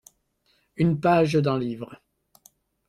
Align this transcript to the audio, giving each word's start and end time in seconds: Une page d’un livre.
Une 0.77 0.99
page 0.99 1.33
d’un 1.35 1.59
livre. 1.59 2.01